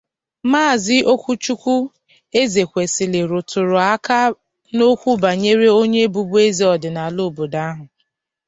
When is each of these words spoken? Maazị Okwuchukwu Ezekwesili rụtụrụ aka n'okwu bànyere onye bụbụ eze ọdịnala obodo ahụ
Maazị 0.51 0.97
Okwuchukwu 1.13 1.75
Ezekwesili 2.41 3.19
rụtụrụ 3.29 3.77
aka 3.93 4.19
n'okwu 4.75 5.11
bànyere 5.23 5.67
onye 5.81 6.01
bụbụ 6.13 6.35
eze 6.47 6.65
ọdịnala 6.73 7.21
obodo 7.27 7.59
ahụ 7.69 7.83